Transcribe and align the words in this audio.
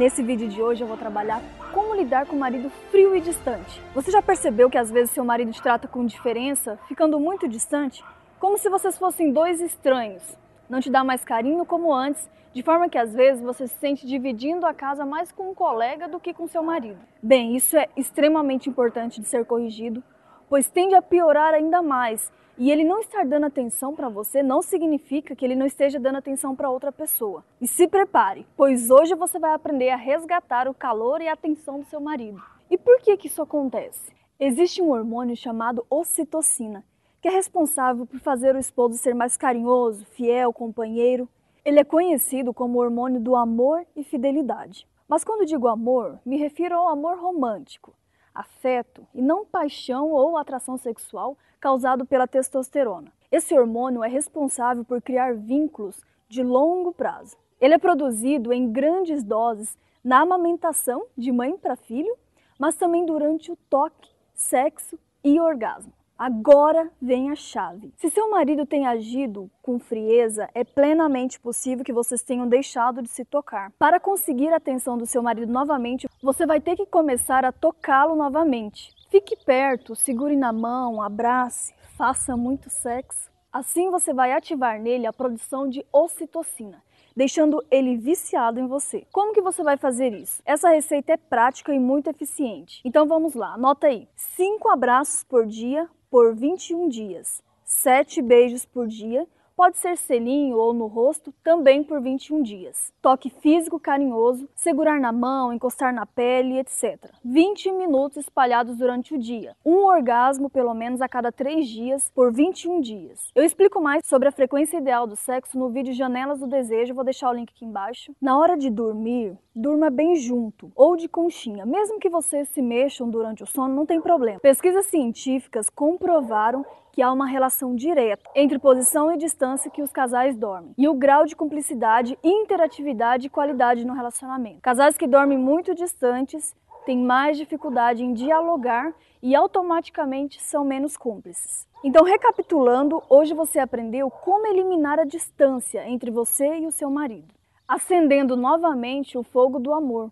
Nesse 0.00 0.22
vídeo 0.22 0.48
de 0.48 0.62
hoje 0.62 0.82
eu 0.82 0.88
vou 0.88 0.96
trabalhar 0.96 1.42
como 1.74 1.94
lidar 1.94 2.24
com 2.24 2.34
o 2.34 2.38
marido 2.38 2.70
frio 2.90 3.14
e 3.14 3.20
distante. 3.20 3.82
Você 3.92 4.10
já 4.10 4.22
percebeu 4.22 4.70
que 4.70 4.78
às 4.78 4.90
vezes 4.90 5.10
seu 5.10 5.22
marido 5.22 5.52
te 5.52 5.60
trata 5.60 5.86
com 5.86 6.06
diferença, 6.06 6.78
ficando 6.88 7.20
muito 7.20 7.46
distante? 7.46 8.02
Como 8.38 8.56
se 8.56 8.70
vocês 8.70 8.96
fossem 8.96 9.30
dois 9.30 9.60
estranhos. 9.60 10.22
Não 10.70 10.80
te 10.80 10.88
dá 10.88 11.04
mais 11.04 11.22
carinho 11.22 11.66
como 11.66 11.92
antes, 11.92 12.30
de 12.54 12.62
forma 12.62 12.88
que 12.88 12.96
às 12.96 13.12
vezes 13.12 13.42
você 13.42 13.66
se 13.66 13.74
sente 13.74 14.06
dividindo 14.06 14.64
a 14.64 14.72
casa 14.72 15.04
mais 15.04 15.30
com 15.32 15.50
um 15.50 15.54
colega 15.54 16.08
do 16.08 16.18
que 16.18 16.32
com 16.32 16.48
seu 16.48 16.62
marido. 16.62 16.98
Bem, 17.22 17.54
isso 17.54 17.76
é 17.76 17.86
extremamente 17.94 18.70
importante 18.70 19.20
de 19.20 19.28
ser 19.28 19.44
corrigido, 19.44 20.02
pois 20.50 20.68
tende 20.68 20.96
a 20.96 21.00
piorar 21.00 21.54
ainda 21.54 21.80
mais 21.80 22.30
e 22.58 22.72
ele 22.72 22.82
não 22.82 22.98
estar 22.98 23.24
dando 23.24 23.46
atenção 23.46 23.94
para 23.94 24.08
você 24.08 24.42
não 24.42 24.60
significa 24.60 25.34
que 25.34 25.44
ele 25.44 25.54
não 25.54 25.64
esteja 25.64 26.00
dando 26.00 26.16
atenção 26.16 26.56
para 26.56 26.68
outra 26.68 26.90
pessoa. 26.90 27.44
E 27.60 27.68
se 27.68 27.86
prepare, 27.86 28.44
pois 28.56 28.90
hoje 28.90 29.14
você 29.14 29.38
vai 29.38 29.54
aprender 29.54 29.90
a 29.90 29.96
resgatar 29.96 30.68
o 30.68 30.74
calor 30.74 31.22
e 31.22 31.28
a 31.28 31.32
atenção 31.32 31.78
do 31.78 31.86
seu 31.86 32.00
marido. 32.00 32.42
E 32.68 32.76
por 32.76 33.00
que 33.00 33.16
que 33.16 33.28
isso 33.28 33.40
acontece? 33.40 34.12
Existe 34.40 34.82
um 34.82 34.90
hormônio 34.90 35.36
chamado 35.36 35.86
ocitocina, 35.88 36.84
que 37.22 37.28
é 37.28 37.30
responsável 37.30 38.04
por 38.04 38.18
fazer 38.18 38.56
o 38.56 38.58
esposo 38.58 38.98
ser 38.98 39.14
mais 39.14 39.36
carinhoso, 39.36 40.04
fiel, 40.04 40.52
companheiro. 40.52 41.28
Ele 41.64 41.78
é 41.78 41.84
conhecido 41.84 42.52
como 42.52 42.78
o 42.78 42.82
hormônio 42.82 43.20
do 43.20 43.36
amor 43.36 43.86
e 43.94 44.02
fidelidade. 44.02 44.86
Mas 45.08 45.22
quando 45.22 45.46
digo 45.46 45.68
amor, 45.68 46.18
me 46.26 46.36
refiro 46.36 46.74
ao 46.74 46.88
amor 46.88 47.18
romântico, 47.18 47.94
afeto 48.40 49.06
e 49.14 49.22
não 49.22 49.44
paixão 49.44 50.10
ou 50.10 50.36
atração 50.36 50.76
sexual 50.76 51.36
causado 51.60 52.04
pela 52.04 52.26
testosterona. 52.26 53.12
Esse 53.30 53.54
hormônio 53.56 54.02
é 54.02 54.08
responsável 54.08 54.84
por 54.84 55.00
criar 55.00 55.34
vínculos 55.34 56.02
de 56.28 56.42
longo 56.42 56.92
prazo. 56.92 57.36
Ele 57.60 57.74
é 57.74 57.78
produzido 57.78 58.52
em 58.52 58.70
grandes 58.70 59.22
doses 59.22 59.76
na 60.02 60.20
amamentação 60.20 61.06
de 61.16 61.30
mãe 61.30 61.56
para 61.56 61.76
filho, 61.76 62.16
mas 62.58 62.74
também 62.76 63.04
durante 63.04 63.52
o 63.52 63.56
toque, 63.68 64.10
sexo 64.34 64.98
e 65.22 65.38
orgasmo. 65.38 65.92
Agora 66.20 66.90
vem 67.00 67.30
a 67.30 67.34
chave. 67.34 67.94
Se 67.96 68.10
seu 68.10 68.30
marido 68.30 68.66
tem 68.66 68.86
agido 68.86 69.50
com 69.62 69.78
frieza, 69.78 70.50
é 70.54 70.62
plenamente 70.62 71.40
possível 71.40 71.82
que 71.82 71.94
vocês 71.94 72.22
tenham 72.22 72.46
deixado 72.46 73.00
de 73.00 73.08
se 73.08 73.24
tocar. 73.24 73.72
Para 73.78 73.98
conseguir 73.98 74.52
a 74.52 74.58
atenção 74.58 74.98
do 74.98 75.06
seu 75.06 75.22
marido 75.22 75.50
novamente, 75.50 76.06
você 76.22 76.44
vai 76.44 76.60
ter 76.60 76.76
que 76.76 76.84
começar 76.84 77.42
a 77.42 77.50
tocá-lo 77.50 78.14
novamente. 78.14 78.90
Fique 79.10 79.34
perto, 79.34 79.96
segure 79.96 80.36
na 80.36 80.52
mão, 80.52 81.00
abrace, 81.00 81.72
faça 81.96 82.36
muito 82.36 82.68
sexo. 82.68 83.30
Assim 83.50 83.90
você 83.90 84.12
vai 84.12 84.32
ativar 84.32 84.78
nele 84.78 85.06
a 85.06 85.14
produção 85.14 85.70
de 85.70 85.86
ocitocina, 85.90 86.82
deixando 87.16 87.64
ele 87.70 87.96
viciado 87.96 88.60
em 88.60 88.66
você. 88.66 89.06
Como 89.10 89.32
que 89.32 89.40
você 89.40 89.62
vai 89.62 89.78
fazer 89.78 90.12
isso? 90.12 90.42
Essa 90.44 90.68
receita 90.68 91.14
é 91.14 91.16
prática 91.16 91.72
e 91.74 91.78
muito 91.78 92.10
eficiente. 92.10 92.82
Então 92.84 93.06
vamos 93.06 93.32
lá, 93.32 93.54
anota 93.54 93.86
aí. 93.86 94.06
5 94.16 94.68
abraços 94.68 95.24
por 95.24 95.46
dia 95.46 95.88
por 96.10 96.34
21 96.34 96.88
dias, 96.88 97.42
7 97.64 98.20
beijos 98.20 98.66
por 98.66 98.88
dia 98.88 99.26
Pode 99.60 99.76
ser 99.76 99.98
selinho 99.98 100.56
ou 100.56 100.72
no 100.72 100.86
rosto, 100.86 101.34
também 101.44 101.84
por 101.84 102.00
21 102.00 102.42
dias. 102.42 102.94
Toque 103.02 103.28
físico 103.28 103.78
carinhoso, 103.78 104.48
segurar 104.54 104.98
na 104.98 105.12
mão, 105.12 105.52
encostar 105.52 105.92
na 105.92 106.06
pele, 106.06 106.58
etc. 106.58 107.12
20 107.22 107.70
minutos 107.72 108.16
espalhados 108.16 108.78
durante 108.78 109.14
o 109.14 109.18
dia. 109.18 109.54
Um 109.62 109.84
orgasmo 109.84 110.48
pelo 110.48 110.72
menos 110.72 111.02
a 111.02 111.08
cada 111.10 111.30
3 111.30 111.68
dias 111.68 112.10
por 112.14 112.32
21 112.32 112.80
dias. 112.80 113.30
Eu 113.34 113.44
explico 113.44 113.82
mais 113.82 114.06
sobre 114.06 114.28
a 114.28 114.32
frequência 114.32 114.78
ideal 114.78 115.06
do 115.06 115.14
sexo 115.14 115.58
no 115.58 115.68
vídeo 115.68 115.92
Janelas 115.92 116.40
do 116.40 116.46
Desejo, 116.46 116.94
vou 116.94 117.04
deixar 117.04 117.28
o 117.28 117.34
link 117.34 117.50
aqui 117.54 117.66
embaixo. 117.66 118.16
Na 118.18 118.38
hora 118.38 118.56
de 118.56 118.70
dormir, 118.70 119.36
durma 119.54 119.90
bem 119.90 120.16
junto 120.16 120.72
ou 120.74 120.96
de 120.96 121.06
conchinha. 121.06 121.66
Mesmo 121.66 121.98
que 121.98 122.08
vocês 122.08 122.48
se 122.48 122.62
mexam 122.62 123.10
durante 123.10 123.42
o 123.42 123.46
sono, 123.46 123.74
não 123.74 123.84
tem 123.84 124.00
problema. 124.00 124.40
Pesquisas 124.40 124.86
científicas 124.86 125.68
comprovaram 125.68 126.64
que 126.92 127.02
há 127.02 127.12
uma 127.12 127.26
relação 127.26 127.74
direta 127.74 128.30
entre 128.34 128.58
posição 128.58 129.12
e 129.12 129.16
distância 129.16 129.70
que 129.70 129.82
os 129.82 129.92
casais 129.92 130.36
dormem 130.36 130.74
e 130.76 130.88
o 130.88 130.94
grau 130.94 131.26
de 131.26 131.36
cumplicidade, 131.36 132.18
interatividade 132.22 133.26
e 133.26 133.30
qualidade 133.30 133.84
no 133.84 133.94
relacionamento. 133.94 134.60
Casais 134.60 134.96
que 134.96 135.06
dormem 135.06 135.38
muito 135.38 135.74
distantes 135.74 136.54
têm 136.84 136.98
mais 136.98 137.36
dificuldade 137.36 138.02
em 138.02 138.12
dialogar 138.12 138.92
e 139.22 139.34
automaticamente 139.34 140.40
são 140.40 140.64
menos 140.64 140.96
cúmplices. 140.96 141.68
Então, 141.82 142.04
recapitulando, 142.04 143.02
hoje 143.08 143.34
você 143.34 143.58
aprendeu 143.58 144.10
como 144.10 144.46
eliminar 144.46 144.98
a 144.98 145.04
distância 145.04 145.88
entre 145.88 146.10
você 146.10 146.58
e 146.58 146.66
o 146.66 146.70
seu 146.70 146.90
marido, 146.90 147.32
acendendo 147.66 148.36
novamente 148.36 149.16
o 149.16 149.22
fogo 149.22 149.58
do 149.58 149.72
amor. 149.72 150.10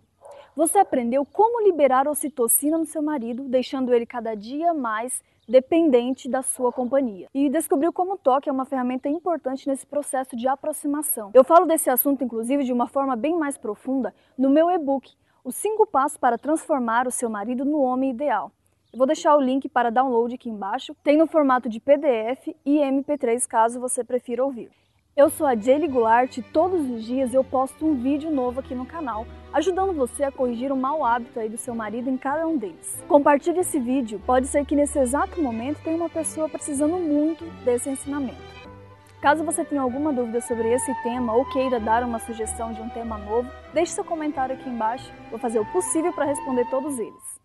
Você 0.59 0.77
aprendeu 0.77 1.23
como 1.23 1.63
liberar 1.63 2.05
ocitocina 2.05 2.77
no 2.77 2.85
seu 2.85 3.01
marido, 3.01 3.43
deixando 3.43 3.93
ele 3.93 4.05
cada 4.05 4.35
dia 4.35 4.73
mais 4.73 5.23
dependente 5.47 6.27
da 6.27 6.41
sua 6.41 6.69
companhia. 6.69 7.29
E 7.33 7.49
descobriu 7.49 7.93
como 7.93 8.15
o 8.15 8.17
toque 8.17 8.49
é 8.49 8.51
uma 8.51 8.65
ferramenta 8.65 9.07
importante 9.07 9.69
nesse 9.69 9.87
processo 9.87 10.35
de 10.35 10.49
aproximação. 10.49 11.31
Eu 11.33 11.45
falo 11.45 11.65
desse 11.65 11.89
assunto, 11.89 12.25
inclusive, 12.25 12.65
de 12.65 12.73
uma 12.73 12.87
forma 12.87 13.15
bem 13.15 13.37
mais 13.37 13.57
profunda 13.57 14.13
no 14.37 14.49
meu 14.49 14.69
e-book, 14.69 15.13
Os 15.45 15.55
5 15.55 15.87
Passos 15.87 16.17
para 16.17 16.37
Transformar 16.37 17.07
o 17.07 17.11
Seu 17.11 17.29
Marido 17.29 17.63
no 17.63 17.79
Homem 17.79 18.09
Ideal. 18.09 18.51
Eu 18.91 18.97
vou 18.97 19.07
deixar 19.07 19.37
o 19.37 19.41
link 19.41 19.69
para 19.69 19.89
download 19.89 20.35
aqui 20.35 20.49
embaixo. 20.49 20.93
Tem 21.01 21.15
no 21.15 21.25
formato 21.25 21.69
de 21.69 21.79
PDF 21.79 22.49
e 22.65 22.79
MP3 22.79 23.47
caso 23.47 23.79
você 23.79 24.03
prefira 24.03 24.43
ouvir. 24.43 24.69
Eu 25.19 25.29
sou 25.29 25.45
a 25.45 25.53
Jaylee 25.53 25.89
Goulart 25.89 26.37
e 26.37 26.41
todos 26.41 26.89
os 26.89 27.03
dias 27.03 27.33
eu 27.33 27.43
posto 27.43 27.85
um 27.85 27.93
vídeo 27.93 28.31
novo 28.31 28.61
aqui 28.61 28.73
no 28.73 28.85
canal, 28.85 29.27
ajudando 29.51 29.91
você 29.91 30.23
a 30.23 30.31
corrigir 30.31 30.71
o 30.71 30.77
mau 30.77 31.03
hábito 31.03 31.37
aí 31.37 31.49
do 31.49 31.57
seu 31.57 31.75
marido 31.75 32.09
em 32.09 32.15
cada 32.15 32.47
um 32.47 32.57
deles. 32.57 33.03
Compartilhe 33.05 33.59
esse 33.59 33.77
vídeo, 33.81 34.21
pode 34.25 34.47
ser 34.47 34.65
que 34.65 34.77
nesse 34.77 34.97
exato 34.97 35.41
momento 35.41 35.83
tenha 35.83 35.97
uma 35.97 36.07
pessoa 36.07 36.47
precisando 36.47 36.95
muito 36.95 37.43
desse 37.65 37.89
ensinamento. 37.89 38.41
Caso 39.21 39.43
você 39.43 39.65
tenha 39.65 39.81
alguma 39.81 40.13
dúvida 40.13 40.39
sobre 40.39 40.71
esse 40.71 40.93
tema 41.03 41.35
ou 41.35 41.43
queira 41.49 41.81
dar 41.81 42.01
uma 42.05 42.19
sugestão 42.19 42.71
de 42.71 42.79
um 42.79 42.87
tema 42.87 43.17
novo, 43.17 43.51
deixe 43.73 43.91
seu 43.91 44.05
comentário 44.05 44.55
aqui 44.55 44.69
embaixo, 44.69 45.11
vou 45.29 45.37
fazer 45.37 45.59
o 45.59 45.69
possível 45.73 46.13
para 46.13 46.23
responder 46.23 46.63
todos 46.69 46.97
eles. 46.97 47.37